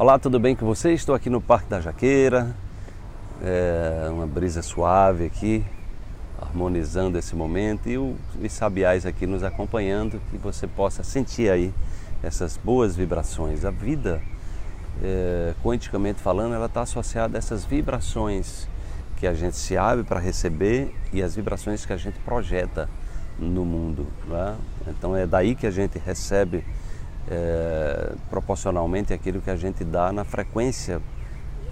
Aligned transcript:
Olá, 0.00 0.18
tudo 0.18 0.40
bem 0.40 0.56
com 0.56 0.64
você? 0.64 0.94
Estou 0.94 1.14
aqui 1.14 1.28
no 1.28 1.42
Parque 1.42 1.68
da 1.68 1.78
Jaqueira, 1.78 2.56
é 3.42 4.08
uma 4.10 4.26
brisa 4.26 4.62
suave 4.62 5.26
aqui, 5.26 5.62
harmonizando 6.40 7.18
esse 7.18 7.36
momento 7.36 7.86
e 7.86 7.98
os 7.98 8.16
sabiais 8.50 9.04
aqui 9.04 9.26
nos 9.26 9.42
acompanhando, 9.42 10.18
que 10.30 10.38
você 10.38 10.66
possa 10.66 11.02
sentir 11.02 11.50
aí 11.50 11.70
essas 12.22 12.56
boas 12.56 12.96
vibrações. 12.96 13.62
A 13.62 13.70
vida, 13.70 14.22
é, 15.02 15.52
quanticamente 15.62 16.18
falando, 16.18 16.54
ela 16.54 16.64
está 16.64 16.80
associada 16.80 17.36
a 17.36 17.38
essas 17.38 17.66
vibrações 17.66 18.66
que 19.18 19.26
a 19.26 19.34
gente 19.34 19.58
se 19.58 19.76
abre 19.76 20.02
para 20.02 20.18
receber 20.18 20.96
e 21.12 21.22
as 21.22 21.36
vibrações 21.36 21.84
que 21.84 21.92
a 21.92 21.98
gente 21.98 22.18
projeta 22.20 22.88
no 23.38 23.66
mundo. 23.66 24.06
Né? 24.26 24.56
Então 24.88 25.14
é 25.14 25.26
daí 25.26 25.54
que 25.54 25.66
a 25.66 25.70
gente 25.70 25.98
recebe 25.98 26.64
é, 27.30 28.12
proporcionalmente 28.28 29.12
aquilo 29.12 29.40
que 29.40 29.50
a 29.50 29.56
gente 29.56 29.84
dá 29.84 30.12
na 30.12 30.24
frequência 30.24 31.00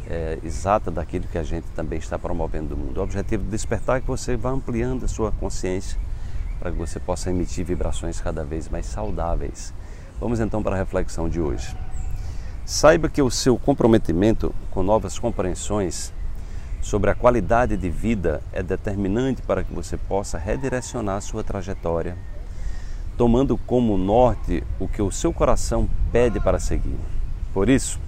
é, 0.08 0.38
exata 0.42 0.90
daquilo 0.90 1.26
que 1.26 1.36
a 1.36 1.42
gente 1.42 1.66
também 1.74 1.98
está 1.98 2.18
promovendo 2.18 2.76
no 2.76 2.84
mundo. 2.84 2.98
O 2.98 3.02
objetivo 3.02 3.44
do 3.44 3.50
despertar 3.50 3.98
é 3.98 4.00
que 4.00 4.06
você 4.06 4.36
vá 4.36 4.50
ampliando 4.50 5.04
a 5.04 5.08
sua 5.08 5.32
consciência 5.32 5.98
para 6.60 6.70
que 6.70 6.78
você 6.78 6.98
possa 6.98 7.30
emitir 7.30 7.64
vibrações 7.64 8.20
cada 8.20 8.44
vez 8.44 8.68
mais 8.68 8.86
saudáveis. 8.86 9.74
Vamos 10.20 10.40
então 10.40 10.62
para 10.62 10.74
a 10.74 10.78
reflexão 10.78 11.28
de 11.28 11.40
hoje. 11.40 11.76
Saiba 12.64 13.08
que 13.08 13.22
o 13.22 13.30
seu 13.30 13.58
comprometimento 13.58 14.54
com 14.70 14.82
novas 14.82 15.18
compreensões 15.18 16.12
sobre 16.80 17.10
a 17.10 17.14
qualidade 17.14 17.76
de 17.76 17.90
vida 17.90 18.42
é 18.52 18.62
determinante 18.62 19.42
para 19.42 19.64
que 19.64 19.72
você 19.72 19.96
possa 19.96 20.38
redirecionar 20.38 21.20
sua 21.20 21.42
trajetória, 21.42 22.16
tomando 23.18 23.58
como 23.58 23.98
norte 23.98 24.62
o 24.78 24.86
que 24.86 25.02
o 25.02 25.10
seu 25.10 25.32
coração 25.32 25.90
pede 26.12 26.38
para 26.38 26.60
seguir. 26.60 26.96
Por 27.52 27.68
isso, 27.68 27.98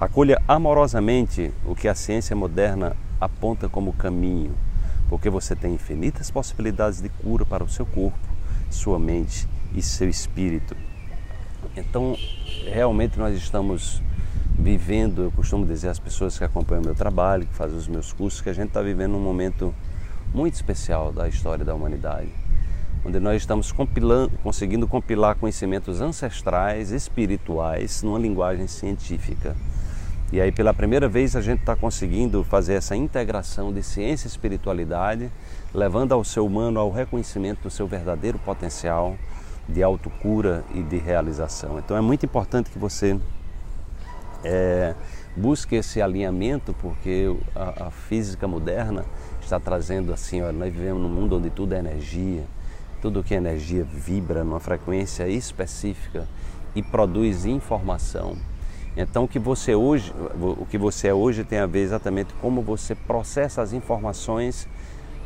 acolha 0.00 0.40
amorosamente 0.48 1.52
o 1.66 1.74
que 1.74 1.86
a 1.86 1.94
ciência 1.94 2.34
moderna 2.34 2.96
aponta 3.20 3.68
como 3.68 3.92
caminho, 3.92 4.54
porque 5.10 5.28
você 5.28 5.54
tem 5.54 5.74
infinitas 5.74 6.30
possibilidades 6.30 7.02
de 7.02 7.10
cura 7.10 7.44
para 7.44 7.62
o 7.62 7.68
seu 7.68 7.84
corpo, 7.84 8.18
sua 8.70 8.98
mente 8.98 9.46
e 9.74 9.82
seu 9.82 10.08
espírito. 10.08 10.74
Então, 11.76 12.16
realmente 12.64 13.18
nós 13.18 13.36
estamos 13.36 14.02
vivendo, 14.58 15.24
eu 15.24 15.32
costumo 15.32 15.66
dizer 15.66 15.90
às 15.90 15.98
pessoas 15.98 16.38
que 16.38 16.44
acompanham 16.44 16.82
o 16.82 16.86
meu 16.86 16.94
trabalho, 16.94 17.46
que 17.46 17.54
fazem 17.54 17.76
os 17.76 17.86
meus 17.86 18.10
cursos, 18.10 18.40
que 18.40 18.48
a 18.48 18.54
gente 18.54 18.68
está 18.68 18.80
vivendo 18.80 19.14
um 19.16 19.20
momento 19.20 19.74
muito 20.32 20.54
especial 20.54 21.12
da 21.12 21.28
história 21.28 21.62
da 21.62 21.74
humanidade, 21.74 22.30
onde 23.06 23.20
nós 23.20 23.36
estamos 23.36 23.70
compilando, 23.70 24.32
conseguindo 24.42 24.88
compilar 24.88 25.36
conhecimentos 25.36 26.00
ancestrais, 26.00 26.90
espirituais, 26.90 28.02
numa 28.02 28.18
linguagem 28.18 28.66
científica. 28.66 29.56
E 30.32 30.40
aí, 30.40 30.50
pela 30.50 30.74
primeira 30.74 31.08
vez, 31.08 31.36
a 31.36 31.40
gente 31.40 31.60
está 31.60 31.76
conseguindo 31.76 32.42
fazer 32.42 32.74
essa 32.74 32.96
integração 32.96 33.72
de 33.72 33.80
ciência 33.80 34.26
e 34.26 34.30
espiritualidade, 34.30 35.30
levando 35.72 36.12
ao 36.12 36.24
ser 36.24 36.40
humano 36.40 36.80
ao 36.80 36.90
reconhecimento 36.90 37.62
do 37.62 37.70
seu 37.70 37.86
verdadeiro 37.86 38.40
potencial 38.40 39.16
de 39.68 39.84
autocura 39.84 40.64
e 40.74 40.82
de 40.82 40.96
realização. 40.96 41.78
Então, 41.78 41.96
é 41.96 42.00
muito 42.00 42.26
importante 42.26 42.70
que 42.70 42.78
você 42.78 43.16
é, 44.42 44.96
busque 45.36 45.76
esse 45.76 46.02
alinhamento, 46.02 46.74
porque 46.82 47.32
a, 47.54 47.86
a, 47.86 47.90
física 47.92 48.48
moderna 48.48 49.04
está 49.40 49.60
trazendo 49.60 50.12
assim, 50.12 50.42
olha, 50.42 50.52
nós 50.52 50.72
vivemos 50.72 51.00
num 51.00 51.08
mundo 51.08 51.36
onde 51.36 51.50
tudo 51.50 51.72
é 51.72 51.78
energia, 51.78 52.42
tudo 53.00 53.22
que 53.22 53.34
é 53.34 53.36
energia 53.36 53.84
vibra 53.84 54.42
numa 54.44 54.60
frequência 54.60 55.28
específica 55.28 56.26
e 56.74 56.82
produz 56.82 57.44
informação. 57.44 58.36
Então 58.96 59.24
o 59.24 59.28
que 59.28 59.38
você 59.38 59.74
hoje, 59.74 60.12
o 60.40 60.66
que 60.66 60.78
você 60.78 61.08
é 61.08 61.14
hoje 61.14 61.44
tem 61.44 61.58
a 61.58 61.66
ver 61.66 61.80
exatamente 61.80 62.32
como 62.40 62.62
você 62.62 62.94
processa 62.94 63.60
as 63.60 63.72
informações 63.72 64.66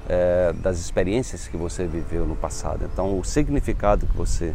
é, 0.08 0.52
das 0.54 0.78
experiências 0.78 1.46
que 1.46 1.56
você 1.56 1.86
viveu 1.86 2.26
no 2.26 2.34
passado. 2.34 2.84
Então 2.92 3.18
o 3.18 3.24
significado 3.24 4.06
que 4.06 4.16
você 4.16 4.54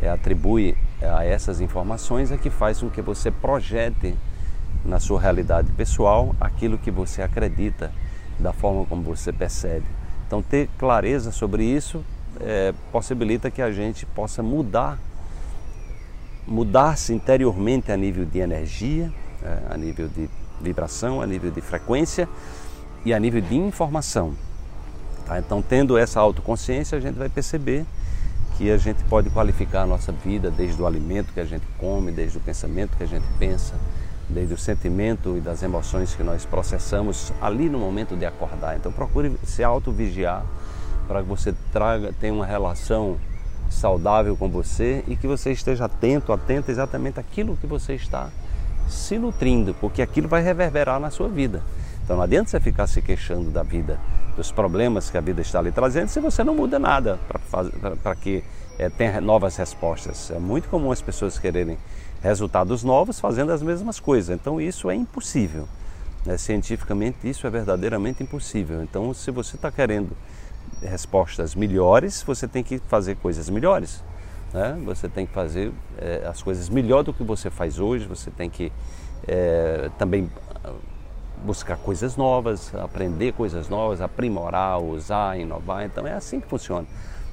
é, 0.00 0.08
atribui 0.08 0.76
a 1.00 1.24
essas 1.24 1.60
informações 1.60 2.32
é 2.32 2.36
que 2.36 2.50
faz 2.50 2.80
com 2.80 2.88
que 2.88 3.02
você 3.02 3.30
projete 3.30 4.16
na 4.84 4.98
sua 4.98 5.20
realidade 5.20 5.70
pessoal 5.72 6.34
aquilo 6.40 6.78
que 6.78 6.90
você 6.90 7.22
acredita, 7.22 7.92
da 8.38 8.52
forma 8.52 8.84
como 8.84 9.02
você 9.02 9.32
percebe. 9.32 9.86
Então, 10.26 10.42
ter 10.42 10.68
clareza 10.78 11.30
sobre 11.30 11.64
isso 11.64 12.02
é, 12.42 12.74
possibilita 12.90 13.50
que 13.50 13.62
a 13.62 13.70
gente 13.70 14.04
possa 14.06 14.42
mudar, 14.42 14.98
mudar-se 16.46 17.12
interiormente 17.12 17.92
a 17.92 17.96
nível 17.96 18.24
de 18.24 18.38
energia, 18.38 19.12
é, 19.42 19.72
a 19.72 19.76
nível 19.76 20.08
de 20.08 20.28
vibração, 20.60 21.20
a 21.20 21.26
nível 21.26 21.50
de 21.50 21.60
frequência 21.60 22.28
e 23.04 23.12
a 23.12 23.18
nível 23.18 23.40
de 23.40 23.56
informação. 23.56 24.34
Tá? 25.26 25.38
Então, 25.38 25.62
tendo 25.62 25.96
essa 25.96 26.20
autoconsciência, 26.20 26.98
a 26.98 27.00
gente 27.00 27.16
vai 27.16 27.28
perceber 27.28 27.84
que 28.56 28.70
a 28.70 28.76
gente 28.76 29.02
pode 29.04 29.30
qualificar 29.30 29.82
a 29.82 29.86
nossa 29.86 30.12
vida 30.12 30.50
desde 30.50 30.80
o 30.80 30.86
alimento 30.86 31.32
que 31.32 31.40
a 31.40 31.44
gente 31.44 31.64
come, 31.78 32.12
desde 32.12 32.38
o 32.38 32.40
pensamento 32.40 32.96
que 32.96 33.02
a 33.02 33.06
gente 33.06 33.26
pensa, 33.38 33.74
desde 34.28 34.54
o 34.54 34.58
sentimento 34.58 35.36
e 35.36 35.40
das 35.40 35.62
emoções 35.62 36.14
que 36.14 36.22
nós 36.22 36.44
processamos 36.44 37.32
ali 37.40 37.68
no 37.68 37.78
momento 37.78 38.16
de 38.16 38.26
acordar. 38.26 38.76
Então 38.76 38.92
procure 38.92 39.36
se 39.44 39.64
auto-vigiar 39.64 40.44
para 41.12 41.22
que 41.22 41.28
você 41.28 41.54
traga, 41.70 42.10
tenha 42.18 42.32
uma 42.32 42.46
relação 42.46 43.18
saudável 43.68 44.34
com 44.34 44.48
você 44.48 45.04
e 45.06 45.14
que 45.14 45.26
você 45.26 45.52
esteja 45.52 45.84
atento, 45.84 46.32
atento 46.32 46.70
exatamente 46.70 47.20
àquilo 47.20 47.54
que 47.54 47.66
você 47.66 47.92
está 47.94 48.30
se 48.88 49.18
nutrindo, 49.18 49.74
porque 49.74 50.00
aquilo 50.00 50.26
vai 50.26 50.42
reverberar 50.42 50.98
na 50.98 51.10
sua 51.10 51.28
vida. 51.28 51.62
Então 52.02 52.16
não 52.16 52.22
adianta 52.22 52.48
você 52.48 52.58
ficar 52.58 52.86
se 52.86 53.02
queixando 53.02 53.50
da 53.50 53.62
vida, 53.62 54.00
dos 54.36 54.50
problemas 54.50 55.10
que 55.10 55.18
a 55.18 55.20
vida 55.20 55.42
está 55.42 55.60
lhe 55.60 55.70
trazendo, 55.70 56.08
se 56.08 56.18
você 56.18 56.42
não 56.42 56.54
muda 56.54 56.78
nada 56.78 57.18
para 58.02 58.16
que 58.16 58.42
é, 58.78 58.88
tenha 58.88 59.20
novas 59.20 59.56
respostas. 59.56 60.30
É 60.30 60.38
muito 60.38 60.70
comum 60.70 60.90
as 60.90 61.02
pessoas 61.02 61.38
quererem 61.38 61.76
resultados 62.22 62.82
novos 62.82 63.20
fazendo 63.20 63.52
as 63.52 63.62
mesmas 63.62 64.00
coisas. 64.00 64.34
Então 64.34 64.58
isso 64.58 64.88
é 64.88 64.94
impossível. 64.94 65.68
Né? 66.24 66.38
Cientificamente 66.38 67.28
isso 67.28 67.46
é 67.46 67.50
verdadeiramente 67.50 68.22
impossível. 68.22 68.82
Então 68.82 69.12
se 69.12 69.30
você 69.30 69.56
está 69.56 69.70
querendo 69.70 70.16
respostas 70.82 71.54
melhores, 71.54 72.22
você 72.22 72.48
tem 72.48 72.62
que 72.62 72.78
fazer 72.78 73.16
coisas 73.16 73.48
melhores. 73.48 74.02
Né? 74.52 74.78
Você 74.84 75.08
tem 75.08 75.26
que 75.26 75.32
fazer 75.32 75.72
é, 75.98 76.26
as 76.26 76.42
coisas 76.42 76.68
melhor 76.68 77.02
do 77.02 77.12
que 77.12 77.22
você 77.22 77.50
faz 77.50 77.78
hoje. 77.78 78.06
Você 78.06 78.30
tem 78.30 78.50
que 78.50 78.72
é, 79.26 79.90
também 79.98 80.30
buscar 81.44 81.76
coisas 81.76 82.16
novas, 82.16 82.74
aprender 82.74 83.32
coisas 83.32 83.68
novas, 83.68 84.00
aprimorar, 84.00 84.80
usar, 84.80 85.38
inovar. 85.38 85.84
Então 85.84 86.06
é 86.06 86.12
assim 86.12 86.40
que 86.40 86.46
funciona. 86.46 86.86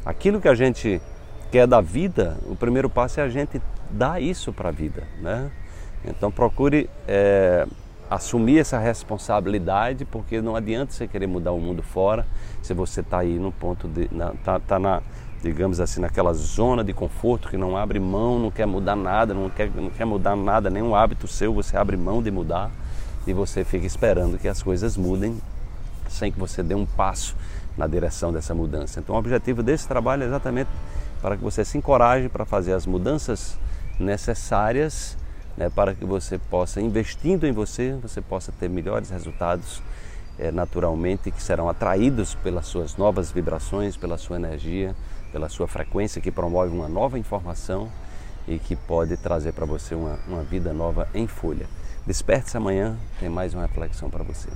Aquilo 0.05 0.41
que 0.41 0.47
a 0.47 0.55
gente 0.55 1.01
quer 1.51 1.67
da 1.67 1.81
vida, 1.81 2.37
o 2.45 2.55
primeiro 2.55 2.89
passo 2.89 3.19
é 3.19 3.23
a 3.23 3.29
gente 3.29 3.61
dar 3.89 4.21
isso 4.21 4.53
para 4.53 4.69
a 4.69 4.71
vida, 4.71 5.03
né? 5.19 5.51
Então 6.05 6.31
procure 6.31 6.89
é, 7.07 7.67
assumir 8.09 8.59
essa 8.59 8.79
responsabilidade, 8.79 10.03
porque 10.03 10.41
não 10.41 10.55
adianta 10.55 10.91
você 10.91 11.07
querer 11.07 11.27
mudar 11.27 11.51
o 11.51 11.59
mundo 11.59 11.83
fora 11.83 12.25
se 12.61 12.73
você 12.73 13.01
está 13.01 13.19
aí 13.19 13.37
no 13.37 13.51
ponto 13.51 13.87
de, 13.87 14.09
na, 14.11 14.31
tá, 14.43 14.59
tá 14.59 14.79
na, 14.79 15.01
digamos 15.43 15.79
assim, 15.79 16.01
naquela 16.01 16.33
zona 16.33 16.83
de 16.83 16.91
conforto 16.91 17.49
que 17.49 17.57
não 17.57 17.77
abre 17.77 17.99
mão, 17.99 18.39
não 18.39 18.49
quer 18.49 18.65
mudar 18.65 18.95
nada, 18.95 19.33
não 19.33 19.49
quer, 19.49 19.69
não 19.75 19.91
quer 19.91 20.05
mudar 20.05 20.35
nada, 20.35 20.69
nenhum 20.69 20.95
hábito 20.95 21.27
seu, 21.27 21.53
você 21.53 21.77
abre 21.77 21.95
mão 21.95 22.21
de 22.23 22.31
mudar 22.31 22.71
e 23.27 23.33
você 23.33 23.63
fica 23.63 23.85
esperando 23.85 24.39
que 24.39 24.47
as 24.47 24.63
coisas 24.63 24.97
mudem 24.97 25.39
sem 26.07 26.31
que 26.31 26.39
você 26.39 26.63
dê 26.63 26.73
um 26.73 26.85
passo 26.85 27.35
na 27.77 27.85
direção 27.85 28.33
dessa 28.33 28.55
mudança. 28.55 28.99
Então, 28.99 29.15
o 29.15 29.17
objetivo 29.19 29.61
desse 29.61 29.87
trabalho 29.87 30.23
é 30.23 30.25
exatamente 30.25 30.69
para 31.21 31.37
que 31.37 31.43
você 31.43 31.63
se 31.63 31.77
encoraje 31.77 32.27
para 32.27 32.43
fazer 32.43 32.73
as 32.73 32.87
mudanças 32.87 33.57
necessárias 33.99 35.15
né, 35.59 35.69
para 35.69 35.93
que 35.93 36.05
você 36.05 36.37
possa, 36.37 36.79
investindo 36.79 37.45
em 37.45 37.51
você, 37.51 37.91
você 38.01 38.21
possa 38.21 38.49
ter 38.49 38.69
melhores 38.69 39.09
resultados 39.09 39.83
é, 40.39 40.51
naturalmente 40.51 41.29
que 41.29 41.43
serão 41.43 41.67
atraídos 41.67 42.33
pelas 42.35 42.65
suas 42.65 42.95
novas 42.95 43.29
vibrações, 43.29 43.97
pela 43.97 44.17
sua 44.17 44.37
energia, 44.37 44.95
pela 45.33 45.49
sua 45.49 45.67
frequência 45.67 46.21
que 46.21 46.31
promove 46.31 46.73
uma 46.73 46.87
nova 46.87 47.19
informação 47.19 47.91
e 48.47 48.57
que 48.57 48.73
pode 48.73 49.17
trazer 49.17 49.51
para 49.51 49.65
você 49.65 49.93
uma, 49.93 50.17
uma 50.25 50.43
vida 50.43 50.71
nova 50.71 51.09
em 51.13 51.27
folha. 51.27 51.67
Desperte-se 52.07 52.55
amanhã, 52.55 52.97
tem 53.19 53.27
mais 53.27 53.53
uma 53.53 53.63
reflexão 53.63 54.09
para 54.09 54.23
você. 54.23 54.47